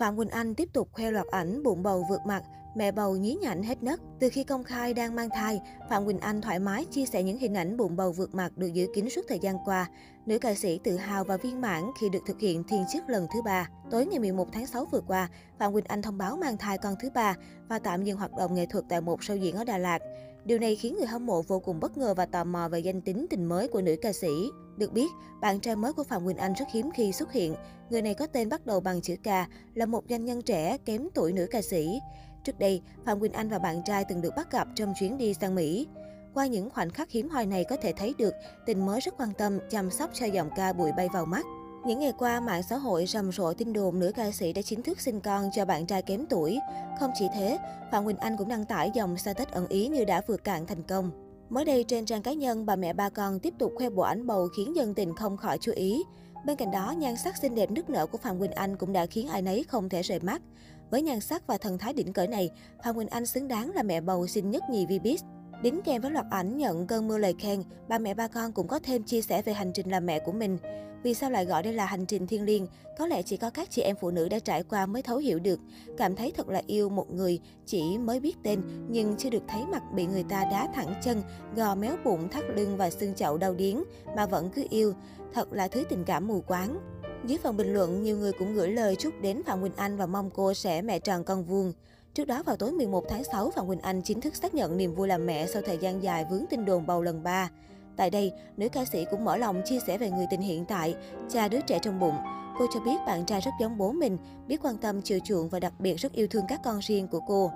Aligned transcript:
Phạm 0.00 0.16
Quỳnh 0.16 0.28
Anh 0.28 0.54
tiếp 0.54 0.68
tục 0.72 0.88
khoe 0.92 1.10
loạt 1.10 1.26
ảnh 1.26 1.62
bụng 1.62 1.82
bầu 1.82 2.04
vượt 2.10 2.20
mặt, 2.26 2.42
mẹ 2.76 2.92
bầu 2.92 3.16
nhí 3.16 3.36
nhảnh 3.42 3.62
hết 3.62 3.82
nấc. 3.82 4.00
Từ 4.20 4.28
khi 4.28 4.44
công 4.44 4.64
khai 4.64 4.94
đang 4.94 5.14
mang 5.14 5.28
thai, 5.30 5.60
Phạm 5.90 6.04
Quỳnh 6.04 6.18
Anh 6.18 6.40
thoải 6.40 6.58
mái 6.58 6.84
chia 6.84 7.06
sẻ 7.06 7.22
những 7.22 7.38
hình 7.38 7.54
ảnh 7.54 7.76
bụng 7.76 7.96
bầu 7.96 8.12
vượt 8.12 8.34
mặt 8.34 8.56
được 8.56 8.66
giữ 8.66 8.86
kín 8.94 9.10
suốt 9.10 9.20
thời 9.28 9.38
gian 9.38 9.56
qua. 9.64 9.88
Nữ 10.26 10.38
ca 10.38 10.54
sĩ 10.54 10.78
tự 10.84 10.96
hào 10.96 11.24
và 11.24 11.36
viên 11.36 11.60
mãn 11.60 11.90
khi 12.00 12.08
được 12.08 12.18
thực 12.26 12.40
hiện 12.40 12.64
thiên 12.64 12.84
chức 12.92 13.08
lần 13.08 13.26
thứ 13.34 13.42
ba. 13.42 13.68
Tối 13.90 14.06
ngày 14.06 14.18
11 14.18 14.48
tháng 14.52 14.66
6 14.66 14.84
vừa 14.92 15.00
qua, 15.00 15.28
Phạm 15.58 15.72
Quỳnh 15.72 15.84
Anh 15.88 16.02
thông 16.02 16.18
báo 16.18 16.36
mang 16.36 16.56
thai 16.56 16.78
con 16.78 16.94
thứ 17.02 17.10
ba 17.14 17.36
và 17.68 17.78
tạm 17.78 18.04
dừng 18.04 18.16
hoạt 18.16 18.36
động 18.36 18.54
nghệ 18.54 18.66
thuật 18.66 18.84
tại 18.88 19.00
một 19.00 19.20
show 19.20 19.36
diễn 19.36 19.56
ở 19.56 19.64
Đà 19.64 19.78
Lạt. 19.78 19.98
Điều 20.44 20.58
này 20.58 20.76
khiến 20.76 20.96
người 20.98 21.06
hâm 21.06 21.26
mộ 21.26 21.42
vô 21.42 21.60
cùng 21.60 21.80
bất 21.80 21.98
ngờ 21.98 22.14
và 22.14 22.26
tò 22.26 22.44
mò 22.44 22.68
về 22.68 22.78
danh 22.78 23.00
tính 23.00 23.26
tình 23.30 23.44
mới 23.44 23.68
của 23.68 23.82
nữ 23.82 23.96
ca 24.02 24.12
sĩ. 24.12 24.50
Được 24.80 24.92
biết, 24.92 25.10
bạn 25.40 25.60
trai 25.60 25.76
mới 25.76 25.92
của 25.92 26.04
Phạm 26.04 26.24
Quỳnh 26.24 26.36
Anh 26.36 26.52
rất 26.52 26.64
hiếm 26.72 26.90
khi 26.94 27.12
xuất 27.12 27.32
hiện. 27.32 27.54
Người 27.90 28.02
này 28.02 28.14
có 28.14 28.26
tên 28.26 28.48
bắt 28.48 28.66
đầu 28.66 28.80
bằng 28.80 29.00
chữ 29.00 29.16
K, 29.16 29.26
là 29.74 29.86
một 29.86 30.04
doanh 30.08 30.24
nhân 30.24 30.42
trẻ 30.42 30.78
kém 30.84 31.08
tuổi 31.14 31.32
nữ 31.32 31.46
ca 31.50 31.62
sĩ. 31.62 32.00
Trước 32.44 32.58
đây, 32.58 32.82
Phạm 33.04 33.20
Quỳnh 33.20 33.32
Anh 33.32 33.48
và 33.48 33.58
bạn 33.58 33.82
trai 33.84 34.04
từng 34.08 34.20
được 34.20 34.36
bắt 34.36 34.52
gặp 34.52 34.68
trong 34.74 34.94
chuyến 35.00 35.18
đi 35.18 35.34
sang 35.34 35.54
Mỹ. 35.54 35.86
Qua 36.34 36.46
những 36.46 36.70
khoảnh 36.70 36.90
khắc 36.90 37.10
hiếm 37.10 37.28
hoi 37.28 37.46
này 37.46 37.64
có 37.64 37.76
thể 37.76 37.92
thấy 37.92 38.14
được 38.18 38.34
tình 38.66 38.86
mới 38.86 39.00
rất 39.00 39.14
quan 39.18 39.32
tâm, 39.38 39.58
chăm 39.70 39.90
sóc 39.90 40.10
cho 40.12 40.26
giọng 40.26 40.50
ca 40.56 40.72
bụi 40.72 40.92
bay 40.96 41.08
vào 41.12 41.26
mắt. 41.26 41.46
Những 41.86 41.98
ngày 41.98 42.12
qua, 42.18 42.40
mạng 42.40 42.62
xã 42.62 42.76
hội 42.76 43.06
rầm 43.06 43.32
rộ 43.32 43.52
tin 43.52 43.72
đồn 43.72 43.98
nữ 43.98 44.12
ca 44.14 44.30
sĩ 44.30 44.52
đã 44.52 44.62
chính 44.62 44.82
thức 44.82 45.00
sinh 45.00 45.20
con 45.20 45.50
cho 45.54 45.64
bạn 45.64 45.86
trai 45.86 46.02
kém 46.02 46.26
tuổi. 46.26 46.58
Không 47.00 47.10
chỉ 47.14 47.26
thế, 47.34 47.58
Phạm 47.92 48.04
Quỳnh 48.04 48.16
Anh 48.16 48.36
cũng 48.36 48.48
đăng 48.48 48.64
tải 48.64 48.90
dòng 48.94 49.16
status 49.16 49.48
ẩn 49.48 49.68
ý 49.68 49.88
như 49.88 50.04
đã 50.04 50.22
vượt 50.26 50.44
cạn 50.44 50.66
thành 50.66 50.82
công. 50.82 51.29
Mới 51.50 51.64
đây 51.64 51.84
trên 51.84 52.04
trang 52.04 52.22
cá 52.22 52.32
nhân, 52.32 52.66
bà 52.66 52.76
mẹ 52.76 52.92
ba 52.92 53.08
con 53.08 53.38
tiếp 53.40 53.54
tục 53.58 53.72
khoe 53.76 53.90
bộ 53.90 54.02
ảnh 54.02 54.26
bầu 54.26 54.48
khiến 54.56 54.76
dân 54.76 54.94
tình 54.94 55.14
không 55.14 55.36
khỏi 55.36 55.58
chú 55.60 55.72
ý. 55.72 56.02
Bên 56.46 56.56
cạnh 56.56 56.70
đó, 56.70 56.94
nhan 56.98 57.14
sắc 57.24 57.36
xinh 57.36 57.54
đẹp 57.54 57.70
nức 57.70 57.90
nở 57.90 58.06
của 58.06 58.18
Phạm 58.18 58.38
Quỳnh 58.38 58.52
Anh 58.52 58.76
cũng 58.76 58.92
đã 58.92 59.06
khiến 59.06 59.28
ai 59.28 59.42
nấy 59.42 59.64
không 59.68 59.88
thể 59.88 60.02
rời 60.02 60.20
mắt. 60.20 60.42
Với 60.90 61.02
nhan 61.02 61.20
sắc 61.20 61.46
và 61.46 61.58
thần 61.58 61.78
thái 61.78 61.92
đỉnh 61.92 62.12
cỡ 62.12 62.26
này, 62.26 62.50
Phạm 62.84 62.94
Quỳnh 62.94 63.08
Anh 63.08 63.26
xứng 63.26 63.48
đáng 63.48 63.70
là 63.70 63.82
mẹ 63.82 64.00
bầu 64.00 64.26
xinh 64.26 64.50
nhất 64.50 64.62
nhì 64.70 64.86
Vbiz. 64.86 65.16
Đính 65.62 65.80
kèm 65.82 66.02
với 66.02 66.10
loạt 66.10 66.26
ảnh 66.30 66.56
nhận 66.56 66.86
cơn 66.86 67.08
mưa 67.08 67.18
lời 67.18 67.34
khen, 67.38 67.62
ba 67.88 67.98
mẹ 67.98 68.14
ba 68.14 68.28
con 68.28 68.52
cũng 68.52 68.68
có 68.68 68.78
thêm 68.78 69.02
chia 69.02 69.22
sẻ 69.22 69.42
về 69.42 69.52
hành 69.52 69.72
trình 69.72 69.90
làm 69.90 70.06
mẹ 70.06 70.18
của 70.18 70.32
mình. 70.32 70.58
Vì 71.02 71.14
sao 71.14 71.30
lại 71.30 71.44
gọi 71.44 71.62
đây 71.62 71.72
là 71.72 71.86
hành 71.86 72.06
trình 72.06 72.26
thiêng 72.26 72.44
liêng? 72.44 72.66
Có 72.98 73.06
lẽ 73.06 73.22
chỉ 73.22 73.36
có 73.36 73.50
các 73.50 73.70
chị 73.70 73.82
em 73.82 73.96
phụ 74.00 74.10
nữ 74.10 74.28
đã 74.28 74.38
trải 74.38 74.62
qua 74.62 74.86
mới 74.86 75.02
thấu 75.02 75.18
hiểu 75.18 75.38
được. 75.38 75.60
Cảm 75.96 76.16
thấy 76.16 76.32
thật 76.36 76.48
là 76.48 76.62
yêu 76.66 76.88
một 76.88 77.10
người, 77.10 77.40
chỉ 77.66 77.98
mới 77.98 78.20
biết 78.20 78.36
tên 78.42 78.62
nhưng 78.88 79.16
chưa 79.16 79.30
được 79.30 79.42
thấy 79.48 79.66
mặt 79.66 79.82
bị 79.94 80.06
người 80.06 80.24
ta 80.28 80.44
đá 80.44 80.68
thẳng 80.74 80.94
chân, 81.02 81.22
gò 81.56 81.74
méo 81.74 81.96
bụng, 82.04 82.28
thắt 82.28 82.44
lưng 82.56 82.76
và 82.76 82.90
xương 82.90 83.14
chậu 83.14 83.38
đau 83.38 83.54
điếng 83.54 83.84
mà 84.16 84.26
vẫn 84.26 84.50
cứ 84.50 84.66
yêu. 84.70 84.94
Thật 85.32 85.52
là 85.52 85.68
thứ 85.68 85.84
tình 85.88 86.04
cảm 86.04 86.28
mù 86.28 86.40
quáng. 86.40 86.78
Dưới 87.26 87.38
phần 87.38 87.56
bình 87.56 87.72
luận, 87.72 88.02
nhiều 88.02 88.16
người 88.16 88.32
cũng 88.32 88.54
gửi 88.54 88.70
lời 88.70 88.96
chúc 88.96 89.14
đến 89.20 89.42
Phạm 89.46 89.60
Quỳnh 89.60 89.76
Anh 89.76 89.96
và 89.96 90.06
mong 90.06 90.30
cô 90.34 90.54
sẽ 90.54 90.82
mẹ 90.82 90.98
tròn 90.98 91.24
con 91.24 91.44
vuông. 91.44 91.72
Trước 92.14 92.24
đó 92.24 92.42
vào 92.42 92.56
tối 92.56 92.72
11 92.72 93.04
tháng 93.08 93.24
6, 93.24 93.50
Phạm 93.50 93.66
Quỳnh 93.66 93.80
Anh 93.80 94.02
chính 94.02 94.20
thức 94.20 94.36
xác 94.36 94.54
nhận 94.54 94.76
niềm 94.76 94.94
vui 94.94 95.08
làm 95.08 95.26
mẹ 95.26 95.46
sau 95.46 95.62
thời 95.62 95.78
gian 95.78 96.02
dài 96.02 96.26
vướng 96.30 96.44
tin 96.50 96.64
đồn 96.64 96.86
bầu 96.86 97.02
lần 97.02 97.22
3. 97.22 97.50
Tại 97.96 98.10
đây, 98.10 98.32
nữ 98.56 98.68
ca 98.68 98.84
sĩ 98.84 99.04
cũng 99.10 99.24
mở 99.24 99.36
lòng 99.36 99.62
chia 99.64 99.78
sẻ 99.86 99.98
về 99.98 100.10
người 100.10 100.26
tình 100.30 100.40
hiện 100.40 100.64
tại, 100.64 100.94
cha 101.28 101.48
đứa 101.48 101.60
trẻ 101.60 101.78
trong 101.82 102.00
bụng. 102.00 102.14
Cô 102.58 102.66
cho 102.74 102.80
biết 102.80 102.96
bạn 103.06 103.26
trai 103.26 103.40
rất 103.40 103.50
giống 103.60 103.78
bố 103.78 103.92
mình, 103.92 104.18
biết 104.48 104.60
quan 104.62 104.78
tâm 104.78 105.02
chiều 105.02 105.18
chuộng 105.24 105.48
và 105.48 105.60
đặc 105.60 105.72
biệt 105.78 105.96
rất 105.96 106.12
yêu 106.12 106.26
thương 106.26 106.44
các 106.48 106.60
con 106.64 106.78
riêng 106.78 107.08
của 107.08 107.20
cô. 107.20 107.50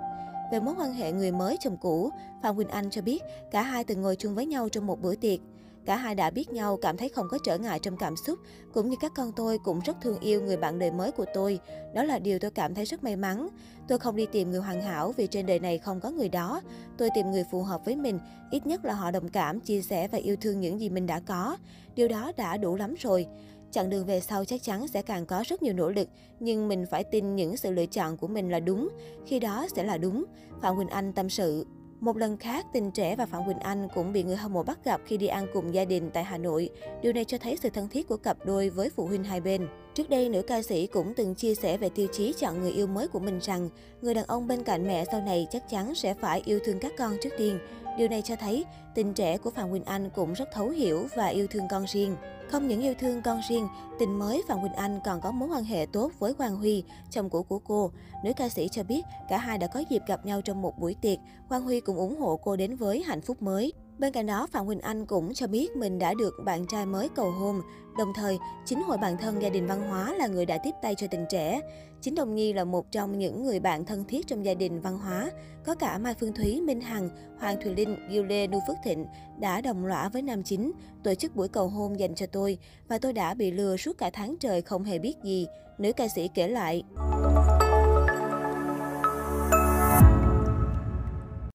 Về 0.51 0.59
mối 0.59 0.75
quan 0.77 0.93
hệ 0.93 1.11
người 1.11 1.31
mới 1.31 1.57
chồng 1.59 1.77
cũ, 1.77 2.09
Phạm 2.43 2.55
Quỳnh 2.55 2.69
Anh 2.69 2.89
cho 2.89 3.01
biết 3.01 3.23
cả 3.51 3.61
hai 3.61 3.83
từng 3.83 4.01
ngồi 4.01 4.15
chung 4.15 4.35
với 4.35 4.45
nhau 4.45 4.69
trong 4.69 4.87
một 4.87 5.01
bữa 5.01 5.15
tiệc. 5.15 5.39
Cả 5.85 5.95
hai 5.95 6.15
đã 6.15 6.29
biết 6.29 6.51
nhau, 6.51 6.77
cảm 6.77 6.97
thấy 6.97 7.09
không 7.09 7.27
có 7.31 7.37
trở 7.43 7.57
ngại 7.57 7.79
trong 7.79 7.97
cảm 7.97 8.15
xúc, 8.15 8.39
cũng 8.73 8.89
như 8.89 8.95
các 9.01 9.11
con 9.15 9.31
tôi 9.35 9.57
cũng 9.57 9.79
rất 9.79 9.97
thương 10.01 10.19
yêu 10.19 10.41
người 10.41 10.57
bạn 10.57 10.79
đời 10.79 10.91
mới 10.91 11.11
của 11.11 11.25
tôi. 11.33 11.59
Đó 11.93 12.03
là 12.03 12.19
điều 12.19 12.39
tôi 12.39 12.51
cảm 12.51 12.75
thấy 12.75 12.85
rất 12.85 13.03
may 13.03 13.15
mắn. 13.15 13.47
Tôi 13.87 13.99
không 13.99 14.15
đi 14.15 14.25
tìm 14.31 14.51
người 14.51 14.59
hoàn 14.59 14.81
hảo 14.81 15.13
vì 15.17 15.27
trên 15.27 15.45
đời 15.45 15.59
này 15.59 15.77
không 15.77 15.99
có 15.99 16.09
người 16.09 16.29
đó. 16.29 16.61
Tôi 16.97 17.09
tìm 17.15 17.31
người 17.31 17.43
phù 17.51 17.63
hợp 17.63 17.85
với 17.85 17.95
mình, 17.95 18.19
ít 18.51 18.67
nhất 18.67 18.85
là 18.85 18.93
họ 18.93 19.11
đồng 19.11 19.29
cảm, 19.29 19.59
chia 19.59 19.81
sẻ 19.81 20.07
và 20.07 20.17
yêu 20.17 20.35
thương 20.41 20.59
những 20.59 20.79
gì 20.79 20.89
mình 20.89 21.07
đã 21.07 21.19
có. 21.19 21.57
Điều 21.95 22.07
đó 22.07 22.31
đã 22.37 22.57
đủ 22.57 22.75
lắm 22.75 22.95
rồi. 22.99 23.27
Chặng 23.71 23.89
đường 23.89 24.05
về 24.05 24.19
sau 24.19 24.45
chắc 24.45 24.63
chắn 24.63 24.87
sẽ 24.87 25.01
càng 25.01 25.25
có 25.25 25.43
rất 25.47 25.63
nhiều 25.63 25.73
nỗ 25.73 25.89
lực, 25.89 26.07
nhưng 26.39 26.67
mình 26.67 26.85
phải 26.91 27.03
tin 27.03 27.35
những 27.35 27.57
sự 27.57 27.71
lựa 27.71 27.85
chọn 27.85 28.17
của 28.17 28.27
mình 28.27 28.49
là 28.49 28.59
đúng, 28.59 28.89
khi 29.25 29.39
đó 29.39 29.67
sẽ 29.75 29.83
là 29.83 29.97
đúng. 29.97 30.25
Phạm 30.61 30.75
Quỳnh 30.75 30.87
Anh 30.87 31.13
tâm 31.13 31.29
sự. 31.29 31.65
Một 32.05 32.17
lần 32.17 32.37
khác, 32.37 32.65
Tình 32.73 32.91
Trẻ 32.91 33.15
và 33.15 33.25
Phạm 33.25 33.45
Quỳnh 33.45 33.59
Anh 33.59 33.87
cũng 33.95 34.13
bị 34.13 34.23
người 34.23 34.35
hâm 34.35 34.53
mộ 34.53 34.63
bắt 34.63 34.79
gặp 34.85 35.01
khi 35.05 35.17
đi 35.17 35.27
ăn 35.27 35.47
cùng 35.53 35.73
gia 35.73 35.85
đình 35.85 36.09
tại 36.13 36.23
Hà 36.23 36.37
Nội. 36.37 36.69
Điều 37.01 37.13
này 37.13 37.25
cho 37.25 37.37
thấy 37.37 37.57
sự 37.61 37.69
thân 37.69 37.89
thiết 37.89 38.07
của 38.07 38.17
cặp 38.17 38.37
đôi 38.45 38.69
với 38.69 38.89
phụ 38.89 39.07
huynh 39.07 39.23
hai 39.23 39.41
bên. 39.41 39.67
Trước 39.93 40.09
đây, 40.09 40.29
nữ 40.29 40.41
ca 40.41 40.61
sĩ 40.61 40.87
cũng 40.87 41.13
từng 41.13 41.35
chia 41.35 41.55
sẻ 41.55 41.77
về 41.77 41.89
tiêu 41.89 42.07
chí 42.11 42.33
chọn 42.39 42.61
người 42.61 42.71
yêu 42.71 42.87
mới 42.87 43.07
của 43.07 43.19
mình 43.19 43.39
rằng, 43.41 43.69
người 44.01 44.13
đàn 44.13 44.25
ông 44.25 44.47
bên 44.47 44.63
cạnh 44.63 44.87
mẹ 44.87 45.05
sau 45.11 45.21
này 45.21 45.47
chắc 45.51 45.69
chắn 45.69 45.95
sẽ 45.95 46.13
phải 46.13 46.41
yêu 46.45 46.59
thương 46.65 46.79
các 46.79 46.93
con 46.97 47.17
trước 47.21 47.33
tiên. 47.37 47.59
Điều 47.97 48.07
này 48.07 48.21
cho 48.21 48.35
thấy 48.35 48.65
tình 48.95 49.13
trẻ 49.13 49.37
của 49.37 49.49
Phạm 49.49 49.71
Quỳnh 49.71 49.85
Anh 49.85 50.09
cũng 50.15 50.33
rất 50.33 50.49
thấu 50.53 50.69
hiểu 50.69 51.07
và 51.15 51.27
yêu 51.27 51.47
thương 51.47 51.67
con 51.69 51.85
riêng. 51.87 52.15
Không 52.49 52.67
những 52.67 52.81
yêu 52.81 52.93
thương 52.99 53.21
con 53.21 53.41
riêng, 53.49 53.67
tình 53.99 54.19
mới 54.19 54.43
Phạm 54.47 54.61
Quỳnh 54.61 54.73
Anh 54.73 54.99
còn 55.05 55.21
có 55.21 55.31
mối 55.31 55.49
quan 55.49 55.63
hệ 55.63 55.85
tốt 55.85 56.11
với 56.19 56.33
Quang 56.33 56.55
Huy, 56.55 56.83
chồng 57.11 57.29
cũ 57.29 57.43
của 57.43 57.59
cô. 57.59 57.91
Nữ 58.23 58.31
ca 58.35 58.49
sĩ 58.49 58.67
cho 58.71 58.83
biết 58.83 59.01
cả 59.29 59.37
hai 59.37 59.57
đã 59.57 59.67
có 59.67 59.83
dịp 59.89 60.01
gặp 60.07 60.25
nhau 60.25 60.41
trong 60.41 60.61
một 60.61 60.79
buổi 60.79 60.95
tiệc. 61.01 61.19
Quang 61.49 61.63
Huy 61.63 61.79
cũng 61.79 61.97
ủng 61.97 62.19
hộ 62.19 62.39
cô 62.43 62.55
đến 62.55 62.75
với 62.75 63.03
hạnh 63.03 63.21
phúc 63.21 63.41
mới. 63.41 63.73
Bên 63.99 64.13
cạnh 64.13 64.25
đó, 64.25 64.47
Phạm 64.51 64.67
Quỳnh 64.67 64.79
Anh 64.79 65.05
cũng 65.05 65.33
cho 65.33 65.47
biết 65.47 65.75
mình 65.75 65.99
đã 65.99 66.13
được 66.13 66.33
bạn 66.45 66.65
trai 66.67 66.85
mới 66.85 67.09
cầu 67.15 67.31
hôn. 67.31 67.61
Đồng 67.97 68.13
thời, 68.15 68.37
chính 68.65 68.83
hội 68.83 68.97
bạn 68.97 69.17
thân 69.17 69.41
gia 69.41 69.49
đình 69.49 69.67
văn 69.67 69.89
hóa 69.89 70.13
là 70.13 70.27
người 70.27 70.45
đã 70.45 70.57
tiếp 70.63 70.71
tay 70.81 70.95
cho 70.95 71.07
tình 71.07 71.25
trẻ. 71.29 71.61
Chính 72.01 72.15
Đồng 72.15 72.35
Nhi 72.35 72.53
là 72.53 72.63
một 72.63 72.91
trong 72.91 73.19
những 73.19 73.43
người 73.43 73.59
bạn 73.59 73.85
thân 73.85 74.05
thiết 74.05 74.27
trong 74.27 74.45
gia 74.45 74.53
đình 74.53 74.81
văn 74.81 74.97
hóa. 74.97 75.31
Có 75.65 75.75
cả 75.75 75.97
Mai 75.97 76.13
Phương 76.19 76.33
Thúy, 76.33 76.61
Minh 76.61 76.81
Hằng, 76.81 77.09
Hoàng 77.39 77.57
Thùy 77.63 77.75
Linh, 77.75 77.95
Diêu 78.11 78.23
Lê, 78.23 78.47
Nu 78.47 78.59
Phước 78.67 78.77
Thịnh 78.83 79.05
đã 79.39 79.61
đồng 79.61 79.85
lõa 79.85 80.09
với 80.09 80.21
nam 80.21 80.43
chính, 80.43 80.71
tổ 81.03 81.15
chức 81.15 81.35
buổi 81.35 81.47
cầu 81.47 81.67
hôn 81.67 81.99
dành 81.99 82.15
cho 82.15 82.25
tôi. 82.25 82.57
Và 82.87 82.97
tôi 82.97 83.13
đã 83.13 83.33
bị 83.33 83.51
lừa 83.51 83.77
suốt 83.77 83.97
cả 83.97 84.09
tháng 84.13 84.35
trời 84.39 84.61
không 84.61 84.83
hề 84.83 84.99
biết 84.99 85.15
gì. 85.23 85.47
Nữ 85.77 85.93
ca 85.93 86.07
sĩ 86.07 86.29
kể 86.33 86.47
lại. 86.47 86.83